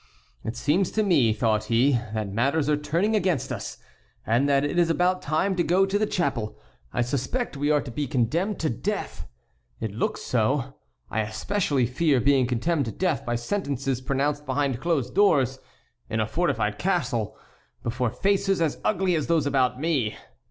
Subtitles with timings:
[0.43, 3.77] "It seems to me," thought he, "that matters are turning against us,
[4.25, 6.59] and that it is about time to go to the chapel.
[6.91, 9.27] I suspect we are to be condemned to death.
[9.79, 10.73] It looks so.
[11.11, 15.59] I especially fear being condemned to death by sentences pronounced behind closed doors,
[16.09, 17.37] in a fortified castle,
[17.83, 20.17] before faces as ugly as those about me.